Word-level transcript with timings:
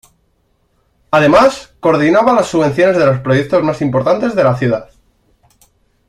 Además, 1.11 1.75
coordinaba 1.79 2.33
las 2.33 2.47
subvenciones 2.47 2.97
de 2.97 3.05
los 3.05 3.19
proyectos 3.19 3.61
más 3.63 3.83
importantes 3.83 4.33
de 4.33 4.43
la 4.43 4.57
ciudad. 4.57 4.89